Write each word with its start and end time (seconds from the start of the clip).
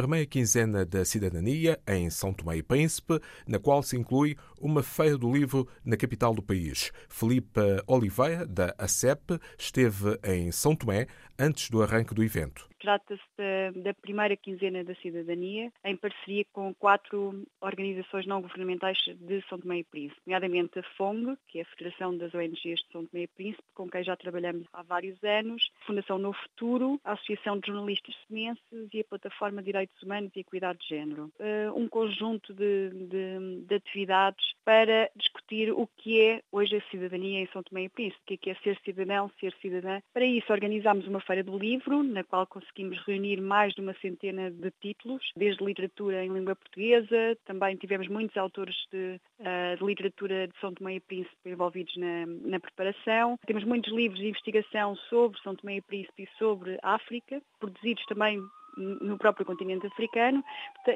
primeira 0.00 0.26
quinzena 0.26 0.86
da 0.86 1.04
cidadania 1.04 1.78
em 1.86 2.08
São 2.08 2.32
Tomé 2.32 2.56
e 2.56 2.62
Príncipe, 2.62 3.20
na 3.46 3.58
qual 3.58 3.82
se 3.82 3.96
inclui 3.96 4.36
uma 4.58 4.82
feira 4.82 5.18
do 5.18 5.30
livro 5.30 5.68
na 5.84 5.96
capital 5.96 6.34
do 6.34 6.42
país. 6.42 6.90
Felipe 7.08 7.60
Oliveira, 7.86 8.46
da 8.46 8.74
ACEP, 8.78 9.38
esteve 9.58 10.18
em 10.24 10.50
São 10.52 10.74
Tomé 10.74 11.06
antes 11.38 11.68
do 11.68 11.82
arranque 11.82 12.14
do 12.14 12.24
evento. 12.24 12.69
Trata-se 12.80 13.22
da, 13.36 13.82
da, 13.82 13.94
primeira 13.94 14.34
quinzena 14.36 14.82
da 14.82 14.94
cidadania, 14.96 15.70
em 15.84 15.96
parceria 15.96 16.44
com 16.52 16.74
quatro 16.74 17.46
organizações 17.60 18.26
não 18.26 18.40
governamentais 18.40 18.98
de 19.06 19.42
São 19.48 19.58
Tomé 19.58 19.78
e 19.78 19.84
Príncipe, 19.84 20.20
nomeadamente 20.26 20.78
a 20.78 20.82
FONG, 20.96 21.36
que 21.46 21.58
é 21.58 21.62
a 21.62 21.66
Federação 21.66 22.16
das 22.16 22.34
ONGs 22.34 22.62
de 22.62 22.92
São 22.92 23.04
Tomé 23.06 23.24
e 23.24 23.28
Príncipe, 23.28 23.62
com 23.74 23.88
quem 23.88 24.02
já 24.02 24.16
trabalhamos 24.16 24.66
há 24.72 24.82
vários 24.82 25.22
anos, 25.22 25.70
a 25.82 25.86
Fundação 25.86 26.18
No 26.18 26.32
Futuro, 26.32 26.98
a 27.04 27.12
Associação 27.12 27.58
de 27.58 27.66
Jornalistas 27.66 28.16
Semenses 28.26 28.62
e 28.92 29.00
a 29.00 29.04
Plataforma 29.04 29.62
Direitos 29.62 30.02
Humanos 30.02 30.32
e 30.34 30.40
Equidade 30.40 30.78
de 30.78 30.88
Género. 30.88 31.30
Uh, 31.38 31.78
um 31.78 31.86
conjunto 31.86 32.54
de, 32.54 32.90
de, 32.90 33.64
de, 33.66 33.74
atividades 33.74 34.54
para 34.64 35.10
discutir 35.16 35.70
o 35.72 35.86
que 35.98 36.20
é 36.20 36.42
hoje 36.50 36.76
a 36.76 36.90
cidadania 36.90 37.40
em 37.40 37.48
São 37.52 37.62
Tomé 37.62 37.84
e 37.84 37.88
Príncipe, 37.88 38.34
o 38.34 38.38
que 38.38 38.50
é, 38.50 38.52
é 38.52 38.56
ser 38.56 38.78
cidadão, 38.84 39.30
ser 39.38 39.54
cidadã. 39.60 40.00
Para 40.12 40.24
isso 40.24 40.52
organizámos 40.52 41.06
uma 41.06 41.20
feira 41.20 41.42
do 41.42 41.58
livro, 41.58 42.02
na 42.02 42.24
qual 42.24 42.46
conseguimos 42.70 42.98
reunir 43.06 43.40
mais 43.40 43.72
de 43.74 43.80
uma 43.80 43.94
centena 43.94 44.50
de 44.50 44.70
títulos, 44.80 45.22
desde 45.36 45.64
literatura 45.64 46.24
em 46.24 46.32
língua 46.32 46.56
portuguesa, 46.56 47.36
também 47.44 47.76
tivemos 47.76 48.08
muitos 48.08 48.36
autores 48.36 48.76
de, 48.92 49.20
uh, 49.40 49.76
de 49.78 49.84
literatura 49.84 50.46
de 50.48 50.58
São 50.60 50.72
Tomé 50.74 50.96
e 50.96 51.00
Príncipe 51.00 51.50
envolvidos 51.50 51.94
na, 51.96 52.26
na, 52.26 52.60
preparação. 52.60 53.38
Temos 53.46 53.64
muitos 53.64 53.92
livros 53.92 54.20
de 54.20 54.28
investigação 54.28 54.96
sobre 55.08 55.40
São 55.40 55.54
Tomé 55.54 55.76
e 55.76 55.82
Príncipe 55.82 56.22
e 56.22 56.38
sobre 56.38 56.78
África, 56.82 57.42
produzidos 57.58 58.04
também 58.06 58.40
no 58.76 59.18
próprio 59.18 59.44
continente 59.44 59.86
africano, 59.86 60.44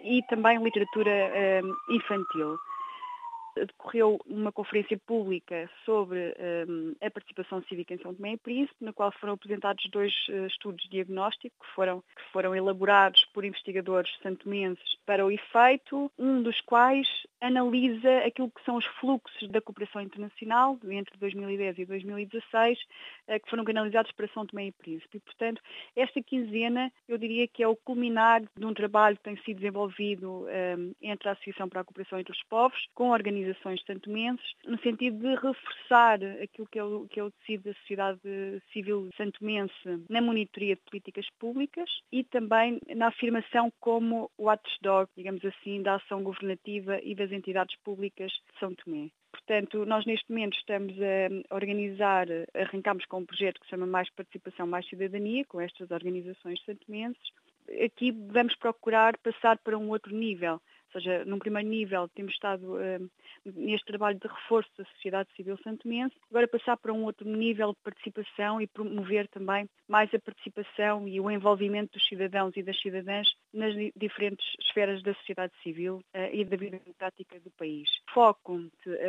e 0.05 0.23
também 0.29 0.63
literatura 0.63 1.11
uh, 1.11 1.93
infantil 1.93 2.57
decorreu 3.57 4.19
uma 4.27 4.53
conferência 4.53 4.99
pública 5.07 5.69
sobre 5.85 6.35
um, 6.69 6.95
a 7.01 7.11
participação 7.11 7.63
cívica 7.65 7.95
em 7.95 7.99
São 7.99 8.15
Tomé 8.15 8.33
e 8.33 8.37
Príncipe, 8.37 8.85
na 8.85 8.93
qual 8.93 9.13
foram 9.13 9.35
apresentados 9.35 9.85
dois 9.91 10.13
uh, 10.29 10.47
estudos 10.47 10.89
diagnósticos 10.91 11.59
que 11.59 11.75
foram, 11.75 12.01
que 12.01 12.33
foram 12.33 12.55
elaborados 12.55 13.25
por 13.33 13.45
investigadores 13.45 14.11
santomenses 14.23 14.97
para 15.07 15.25
o 15.25 15.31
efeito, 15.31 16.11
um 16.19 16.43
dos 16.43 16.61
quais 16.63 17.07
analisa 17.45 18.19
aquilo 18.27 18.51
que 18.51 18.65
são 18.65 18.77
os 18.77 18.87
fluxos 19.01 19.49
da 19.51 19.61
cooperação 19.61 20.01
internacional 20.01 20.79
entre 20.89 21.17
2010 21.19 21.79
e 21.79 21.85
2016, 21.85 22.79
uh, 23.29 23.41
que 23.41 23.51
foram 23.51 23.65
canalizados 23.65 24.11
para 24.13 24.29
São 24.29 24.47
Tomé 24.47 24.67
e 24.67 24.73
Príncipe. 24.73 25.19
E, 25.19 25.21
portanto, 25.21 25.61
esta 25.95 26.23
quinzena, 26.23 26.91
eu 27.07 27.19
diria 27.19 27.47
que 27.47 27.63
é 27.63 27.69
o 27.69 27.77
culminar 27.77 28.43
de 28.43 28.67
um 28.67 28.73
trabalho 28.73 29.17
que 29.17 29.23
tem 29.23 29.37
sido 29.39 29.57
desenvolvido 29.57 30.47
um, 30.47 30.95
entre 31.03 31.29
a 31.29 31.33
Associação 31.33 31.69
para 31.69 31.83
a 31.83 31.85
Cooperação 31.85 32.19
entre 32.19 32.33
os 32.33 32.43
Povos, 32.45 32.89
com 32.95 33.11
organizações 33.11 33.83
santomenses, 33.85 34.55
no 34.65 34.79
sentido 34.81 35.19
de 35.19 35.35
reforçar 35.35 36.19
aquilo 36.43 36.67
que 36.71 36.79
é 36.79 36.85
o, 36.85 37.07
que 37.09 37.21
é 37.21 37.25
o 37.25 37.31
tecido 37.31 37.65
da 37.65 37.75
sociedade 37.75 38.21
civil 38.73 39.11
santomense 39.17 39.75
na 40.09 40.21
monitoria 40.21 40.77
de 40.77 40.83
políticas 40.83 41.27
públicas 41.39 41.89
e 42.11 42.25
também 42.25 42.81
na 42.95 43.09
afirmação 43.09 43.73
como 43.81 44.31
watchdog, 44.39 45.09
digamos 45.17 45.45
assim, 45.45 45.83
da 45.83 45.97
ação 45.97 46.23
governativa 46.23 46.99
e 47.03 47.15
das 47.15 47.31
entidades 47.35 47.77
públicas 47.85 48.33
de 48.33 48.59
São 48.59 48.75
Tomé. 48.75 49.11
Portanto, 49.31 49.85
nós 49.85 50.07
neste 50.07 50.31
momento 50.31 50.57
estamos 50.57 50.95
a 51.01 51.55
organizar, 51.55 52.27
arrancamos 52.55 53.05
com 53.07 53.19
um 53.19 53.27
projeto 53.27 53.61
que 53.61 53.67
se 53.67 53.71
chama 53.71 53.87
Mais 53.87 54.09
Participação, 54.11 54.67
Mais 54.67 54.89
Cidadania, 54.89 55.45
com 55.47 55.61
estas 55.61 55.91
organizações 55.91 56.63
santomenses. 56.65 57.23
Aqui 57.85 58.13
vamos 58.13 58.55
procurar 58.57 59.19
passar 59.19 59.59
para 59.59 59.77
um 59.77 59.89
outro 59.89 60.15
nível, 60.15 60.55
ou 60.55 61.01
seja, 61.01 61.25
num 61.25 61.39
primeiro 61.39 61.69
nível 61.69 62.09
temos 62.15 62.33
estado 62.33 62.75
uh, 62.75 63.11
neste 63.45 63.87
trabalho 63.87 64.19
de 64.19 64.29
reforço 64.29 64.71
da 64.79 64.85
sociedade 64.85 65.29
civil 65.35 65.59
santomense, 65.59 66.15
agora 66.31 66.47
passar 66.47 66.77
para 66.77 66.93
um 66.93 67.05
outro 67.05 67.29
nível 67.29 67.73
de 67.73 67.81
participação 67.83 68.61
e 68.61 68.67
promover 68.67 69.27
também 69.29 69.69
mais 69.89 70.13
a 70.15 70.19
participação 70.19 71.09
e 71.09 71.21
o 71.21 71.31
envolvimento 71.31 71.93
dos 71.95 72.07
cidadãos 72.07 72.57
e 72.57 72.63
das 72.63 72.81
cidadãs 72.81 73.29
nas 73.55 73.75
diferentes 73.97 74.47
esferas 74.61 75.03
da 75.03 75.15
sociedade 75.15 75.53
civil 75.63 76.03
uh, 76.15 76.29
e 76.33 76.45
da 76.45 76.57
vida 76.57 76.79
democrática 76.79 77.41
do 77.41 77.51
país. 77.53 77.89
Foco 78.13 78.61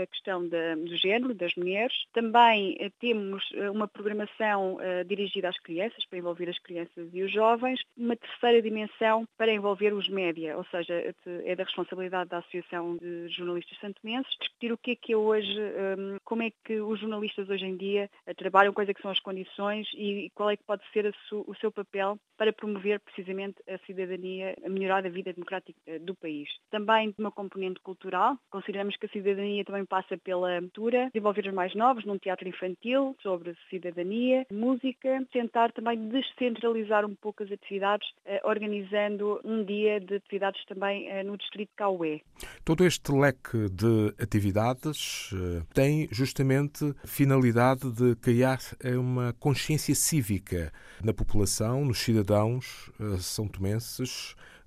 a 0.01 0.07
questão 0.07 0.47
da, 0.47 0.75
do 0.75 0.95
género, 0.97 1.33
das 1.33 1.53
mulheres. 1.55 1.93
Também 2.13 2.77
uh, 2.79 2.91
temos 2.99 3.43
uma 3.71 3.87
programação 3.87 4.77
dirigida 5.07 5.49
às 5.49 5.59
crianças, 5.59 6.05
para 6.05 6.19
envolver 6.19 6.49
as 6.49 6.59
crianças 6.59 7.09
e 7.13 7.23
os 7.23 7.31
jovens. 7.31 7.81
Uma 7.97 8.15
terceira 8.15 8.61
dimensão 8.61 9.27
para 9.37 9.51
envolver 9.51 9.93
os 9.93 10.07
média, 10.09 10.57
ou 10.57 10.63
seja, 10.65 11.13
é 11.25 11.55
da 11.55 11.63
responsabilidade 11.63 12.29
da 12.29 12.39
Associação 12.39 12.97
de 12.97 13.27
Jornalistas 13.29 13.77
Santomenses, 13.79 14.35
discutir 14.39 14.71
o 14.71 14.77
que 14.77 14.91
é 14.91 14.95
que 14.95 15.13
é 15.13 15.17
hoje, 15.17 15.59
hum, 15.59 16.17
como 16.23 16.43
é 16.43 16.51
que 16.63 16.79
os 16.79 16.99
jornalistas 16.99 17.49
hoje 17.49 17.65
em 17.65 17.75
dia 17.75 18.09
eh, 18.25 18.33
trabalham, 18.33 18.73
quais 18.73 18.89
é 18.89 18.93
que 18.93 19.01
são 19.01 19.11
as 19.11 19.19
condições 19.19 19.87
e 19.93 20.31
qual 20.33 20.49
é 20.49 20.57
que 20.57 20.63
pode 20.63 20.83
ser 20.91 21.13
o 21.31 21.55
seu 21.55 21.71
papel 21.71 22.17
para 22.37 22.53
promover 22.53 22.99
precisamente 22.99 23.61
a 23.67 23.77
cidadania, 23.85 24.34
a 24.43 24.69
melhorar 24.69 25.05
a 25.05 25.09
vida 25.09 25.33
democrática 25.33 25.79
eh, 25.87 25.99
do 25.99 26.15
país. 26.15 26.49
Também 26.71 27.13
uma 27.17 27.31
componente 27.31 27.79
cultural, 27.81 28.37
consideramos 28.49 28.95
que 28.97 29.05
a 29.05 29.09
cidadania 29.09 29.65
também 29.65 29.85
passa 29.85 30.17
pela 30.17 30.59
cultura, 30.61 31.09
desenvolver 31.13 31.47
os 31.47 31.53
mais 31.53 31.75
novos 31.75 32.05
num 32.05 32.17
teatro 32.17 32.47
infantil 32.47 33.15
sobre 33.21 33.55
cidadania, 33.69 34.45
música, 34.51 35.25
tentar 35.31 35.71
também 35.71 36.07
descentralizar 36.09 37.05
um 37.05 37.15
pouco 37.15 37.43
as 37.43 37.51
atividades, 37.51 38.07
eh, 38.25 38.41
organizando 38.43 39.39
um 39.43 39.63
dia 39.63 39.99
de 39.99 40.15
atividades 40.15 40.63
também 40.65 41.23
no 41.23 41.37
distrito 41.37 41.69
de 41.69 41.75
Cauê. 41.75 42.21
Todo 42.63 42.85
este 42.85 43.11
leque 43.11 43.69
de 43.69 44.13
atividades 44.21 45.31
eh, 45.33 45.61
tem 45.73 46.07
justamente 46.11 46.83
a 47.03 47.07
finalidade 47.07 47.91
de 47.91 48.15
criar 48.15 48.59
eh, 48.83 48.97
uma 48.97 49.33
consciência 49.33 49.93
cívica 49.93 50.71
na 51.03 51.13
população, 51.13 51.85
nos 51.85 51.99
cidadãos 51.99 52.89
eh, 52.99 53.17
são 53.19 53.47
tomenses, 53.47 54.24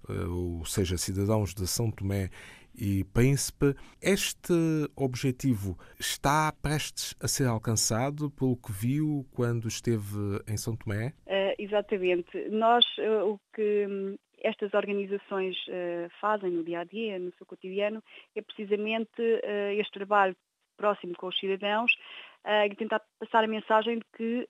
ou 0.09 0.65
seja, 0.65 0.97
cidadãos 0.97 1.55
de 1.55 1.67
São 1.67 1.91
Tomé 1.91 2.31
e 2.79 3.05
Príncipe. 3.13 3.75
Este 4.01 4.55
objetivo 4.97 5.77
está 5.99 6.53
prestes 6.63 7.15
a 7.21 7.27
ser 7.27 7.47
alcançado 7.47 8.31
pelo 8.31 8.57
que 8.57 8.73
viu 8.73 9.27
quando 9.33 9.67
esteve 9.67 10.41
em 10.47 10.57
São 10.57 10.77
Tomé? 10.77 11.13
Uh, 11.27 11.55
exatamente. 11.59 12.49
Nós 12.51 12.85
uh, 12.99 13.33
o 13.33 13.41
que 13.55 13.87
hum, 13.89 14.17
estas 14.43 14.73
organizações 14.73 15.57
uh, 15.67 16.09
fazem 16.21 16.51
no 16.51 16.63
dia 16.63 16.81
a 16.81 16.85
dia, 16.85 17.19
no 17.19 17.33
seu 17.35 17.45
cotidiano, 17.45 18.03
é 18.37 18.41
precisamente 18.41 19.21
este 19.77 19.93
trabalho 19.95 20.37
próximo 20.77 21.15
com 21.17 21.27
os 21.27 21.39
cidadãos 21.39 21.93
e 22.71 22.75
tentar 22.77 23.03
passar 23.19 23.43
a 23.43 23.49
mensagem 23.49 23.99
de 23.99 24.05
que 24.17 24.49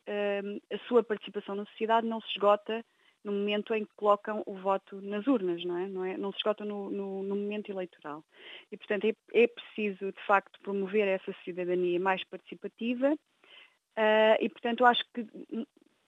a 0.71 0.79
sua 0.87 1.03
participação 1.03 1.55
na 1.55 1.65
sociedade 1.65 2.07
não 2.07 2.21
se 2.21 2.29
esgota 2.33 2.85
no 3.29 3.33
momento 3.33 3.75
em 3.75 3.85
que 3.85 3.95
colocam 3.95 4.43
o 4.47 4.55
voto 4.55 5.01
nas 5.03 5.27
urnas, 5.27 5.63
não 5.65 5.77
é? 5.77 5.87
Não, 5.87 6.05
é? 6.05 6.17
não 6.17 6.33
se 6.33 6.39
esgota 6.39 6.65
no, 6.65 6.91
no, 6.91 7.23
no, 7.23 7.37
momento 7.37 7.71
eleitoral. 7.71 8.25
E, 8.73 8.77
portanto, 8.77 9.05
é, 9.05 9.15
é, 9.35 9.47
preciso, 9.47 10.11
de 10.11 10.27
facto, 10.27 10.59
promover 10.61 11.07
essa 11.07 11.35
cidadania 11.45 12.01
mais 12.01 12.25
participativa 12.25 13.13
uh, 13.13 14.37
e, 14.41 14.49
portanto, 14.49 14.87
acho 14.87 15.05
que 15.13 15.27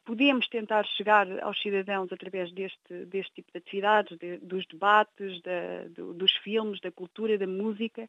podemos 0.04 0.48
tentar 0.48 0.84
chegar 0.86 1.26
aos 1.42 1.60
cidadãos 1.60 2.10
através 2.10 2.50
deste, 2.52 3.04
deste 3.06 3.34
tipo 3.34 3.52
de 3.52 3.58
atividades, 3.58 4.18
de, 4.18 4.38
dos 4.38 4.66
debates, 4.66 5.42
da, 5.42 5.84
do, 5.90 6.14
dos 6.14 6.32
filmes, 6.38 6.80
da 6.80 6.90
cultura, 6.90 7.36
da 7.36 7.46
música 7.46 8.04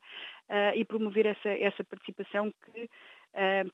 uh, 0.50 0.76
e 0.76 0.86
promover 0.86 1.26
essa, 1.26 1.50
essa 1.50 1.84
participação 1.84 2.52
que, 2.52 2.90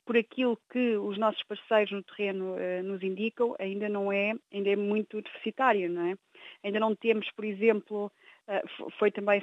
por 0.06 0.18
aquilo 0.18 0.58
que 0.72 0.98
os 0.98 1.18
nossos 1.18 1.42
parceiros 1.44 1.92
no 1.92 2.04
terreno 2.04 2.54
uh, 2.54 2.84
nos 2.84 3.02
indicam, 3.02 3.56
ainda 3.60 3.90
não 3.90 4.12
é, 4.12 4.34
ainda 4.54 4.70
é 4.70 4.76
muito 4.76 5.22
deficitária, 5.22 5.90
não 5.90 6.08
é? 6.08 6.18
Ainda 6.64 6.80
não 6.80 6.96
temos, 6.96 7.30
por 7.32 7.46
exemplo, 7.46 8.12
foi 8.98 9.12
também 9.12 9.42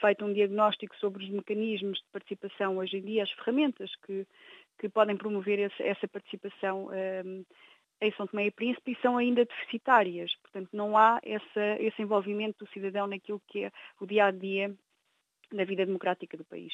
feito 0.00 0.24
um 0.24 0.32
diagnóstico 0.32 0.94
sobre 0.96 1.24
os 1.24 1.30
mecanismos 1.30 1.98
de 1.98 2.04
participação 2.12 2.76
hoje 2.76 2.98
em 2.98 3.02
dia, 3.02 3.22
as 3.22 3.30
ferramentas 3.32 3.90
que, 4.04 4.26
que 4.78 4.88
podem 4.88 5.16
promover 5.16 5.70
essa, 5.80 6.06
participação 6.06 6.90
em 8.00 8.12
São 8.12 8.26
Tomé 8.26 8.46
e 8.46 8.50
Príncipe 8.50 8.92
e 8.92 9.00
são 9.00 9.16
ainda 9.16 9.44
deficitárias. 9.44 10.34
Portanto, 10.42 10.68
não 10.72 10.96
há 10.96 11.18
essa, 11.22 11.80
esse 11.80 12.02
envolvimento 12.02 12.64
do 12.64 12.70
cidadão 12.70 13.06
naquilo 13.06 13.40
que 13.48 13.64
é 13.64 13.72
o 14.00 14.06
dia-a-dia 14.06 14.68
-dia 14.68 14.76
na 15.52 15.64
vida 15.64 15.84
democrática 15.84 16.36
do 16.36 16.44
país. 16.44 16.72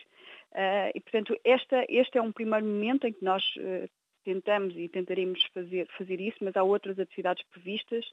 Uh, 0.53 0.91
e, 0.95 1.01
portanto, 1.01 1.39
esta, 1.45 1.85
este 1.89 2.19
é 2.19 2.23
um 2.23 2.33
primeiro 2.33 2.67
momento 2.67 3.07
em 3.07 3.13
que 3.13 3.25
nós 3.25 3.43
uh, 3.57 3.89
tentamos 4.25 4.77
e 4.77 4.89
tentaremos 4.89 5.43
fazer, 5.55 5.89
fazer 5.97 6.21
isso, 6.21 6.39
mas 6.43 6.57
há 6.57 6.63
outras 6.63 6.99
atividades 6.99 7.45
previstas 7.49 8.05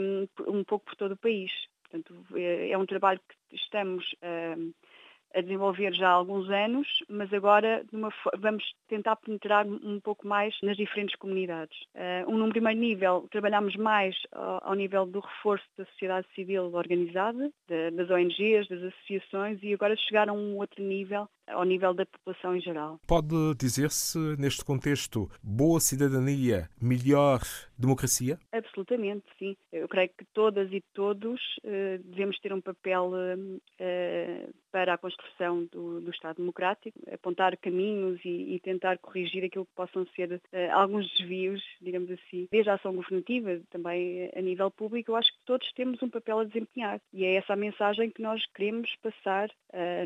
um, 0.00 0.58
um 0.58 0.64
pouco 0.64 0.86
por 0.86 0.96
todo 0.96 1.12
o 1.12 1.16
país. 1.16 1.50
Portanto, 1.82 2.24
é, 2.34 2.70
é 2.70 2.78
um 2.78 2.86
trabalho 2.86 3.20
que 3.28 3.56
estamos 3.56 4.14
a 5.34 5.40
desenvolver 5.40 5.92
já 5.94 6.08
há 6.08 6.12
alguns 6.12 6.48
anos, 6.50 6.86
mas 7.08 7.32
agora 7.32 7.84
vamos 8.38 8.64
tentar 8.88 9.16
penetrar 9.16 9.66
um 9.66 10.00
pouco 10.00 10.26
mais 10.26 10.54
nas 10.62 10.76
diferentes 10.76 11.16
comunidades. 11.16 11.76
Uh, 11.94 12.30
um, 12.30 12.38
num 12.38 12.50
primeiro 12.50 12.78
nível, 12.78 13.26
trabalhamos 13.30 13.74
mais 13.76 14.14
ao, 14.32 14.74
nível 14.74 15.06
do 15.06 15.20
reforço 15.20 15.64
da 15.76 15.84
sociedade 15.86 16.26
civil 16.34 16.72
organizada, 16.72 17.50
das 17.68 18.10
ONGs, 18.10 18.68
das 18.68 18.82
associações, 18.82 19.58
e 19.62 19.72
agora 19.72 19.96
chegar 19.96 20.28
a 20.28 20.32
um 20.32 20.56
outro 20.56 20.82
nível, 20.82 21.28
ao 21.46 21.64
nível 21.64 21.94
da 21.94 22.06
população 22.06 22.56
em 22.56 22.60
geral. 22.60 23.00
Pode 23.06 23.54
dizer-se, 23.58 24.18
neste 24.38 24.64
contexto, 24.64 25.30
boa 25.42 25.80
cidadania, 25.80 26.68
melhor 26.80 27.40
democracia? 27.82 28.38
Absolutamente, 28.52 29.24
sim. 29.38 29.56
Eu 29.72 29.88
creio 29.88 30.08
que 30.08 30.24
todas 30.32 30.72
e 30.72 30.82
todos 30.94 31.40
uh, 31.64 32.02
devemos 32.04 32.38
ter 32.38 32.52
um 32.52 32.60
papel 32.60 33.10
uh, 33.10 34.54
para 34.70 34.94
a 34.94 34.98
construção 34.98 35.64
do, 35.66 36.00
do, 36.00 36.10
Estado 36.10 36.36
Democrático, 36.36 36.98
apontar 37.12 37.56
caminhos 37.58 38.20
e, 38.24 38.54
e, 38.54 38.60
tentar 38.60 38.98
corrigir 38.98 39.44
aquilo 39.44 39.66
que 39.66 39.74
possam 39.74 40.06
ser 40.14 40.34
uh, 40.34 40.40
alguns 40.72 41.10
desvios, 41.18 41.62
digamos 41.80 42.10
assim, 42.10 42.48
desde 42.50 42.70
a 42.70 42.74
ação 42.74 42.94
governativa, 42.94 43.60
também 43.70 44.30
a 44.34 44.40
nível 44.40 44.70
público. 44.70 45.10
Eu 45.10 45.16
acho 45.16 45.32
que 45.32 45.44
todos 45.44 45.70
temos 45.72 46.02
um 46.02 46.08
papel 46.08 46.38
a 46.38 46.44
desempenhar 46.44 47.00
e 47.12 47.24
é 47.24 47.34
essa 47.34 47.52
a 47.52 47.56
mensagem 47.56 48.10
que 48.10 48.22
nós 48.22 48.40
queremos 48.54 48.88
passar, 49.02 49.50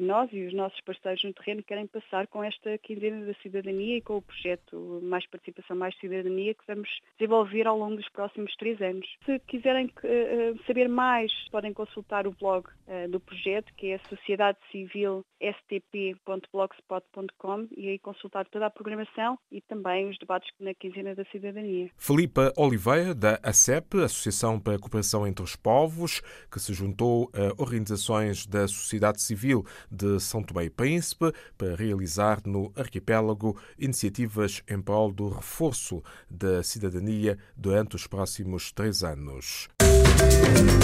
nós 0.00 0.32
e 0.32 0.47
os 0.47 0.55
nossos 0.55 0.81
parceiros 0.81 1.23
no 1.26 1.34
terreno 1.34 1.62
querem 1.62 1.87
passar 1.87 2.26
com 2.26 2.43
esta 2.43 2.78
quinzena 2.78 3.26
da 3.26 3.34
cidadania 3.34 3.99
e 3.99 4.02
com 4.02 4.17
o 4.17 4.23
projeto 4.23 5.00
Mais 5.02 5.26
Participação, 5.26 5.76
Mais 5.76 5.94
Cidadania 5.99 6.55
que 6.55 6.64
vamos 6.67 6.88
desenvolver 7.19 7.67
ao 7.67 7.78
longo 7.78 7.96
dos 7.96 8.08
próximos 8.11 8.55
três 8.56 8.81
anos. 8.81 9.06
Se 9.25 9.38
quiserem 9.40 9.87
uh, 9.87 10.58
saber 10.67 10.88
mais, 10.88 11.32
podem 11.50 11.73
consultar 11.73 12.26
o 12.26 12.32
blog 12.32 12.67
uh, 12.67 13.08
do 13.11 13.20
projeto, 13.20 13.73
que 13.76 13.93
é 13.93 13.99
Sociedade 14.08 14.58
Civil 14.70 15.25
stp.blogspot.com 15.40 17.69
e 17.76 17.90
aí 17.90 17.99
consultar 17.99 18.46
toda 18.46 18.64
a 18.67 18.70
programação 18.70 19.38
e 19.50 19.61
também 19.61 20.08
os 20.08 20.17
debates 20.19 20.49
na 20.61 20.72
quinzena 20.75 21.12
da 21.14 21.25
cidadania. 21.26 21.90
Filipa 21.96 22.52
Oliveira, 22.56 23.14
da 23.14 23.38
ACEP, 23.43 24.02
Associação 24.02 24.58
para 24.61 24.76
a 24.76 24.79
Cooperação 24.79 25.26
entre 25.26 25.44
os 25.44 25.56
Povos, 25.56 26.20
que 26.50 26.61
se 26.61 26.72
juntou 26.72 27.31
a 27.34 27.61
organizações 27.61 28.46
da 28.46 28.67
sociedade 28.69 29.20
civil 29.20 29.67
de 29.90 30.20
São 30.20 30.43
Tomé 30.43 30.64
e 30.64 30.70
Príncipe 30.70 31.16
para 31.57 31.75
realizar 31.77 32.41
no 32.45 32.73
arquipélago 32.77 33.57
iniciativas 33.79 34.63
em 34.69 34.81
prol 34.81 35.13
do 35.13 35.29
reforço 35.29 36.03
da 36.31 36.63
cidadania 36.63 37.39
durante 37.57 37.97
os 37.97 38.07
próximos 38.07 38.73
três 38.73 39.03
anos. 39.03 39.69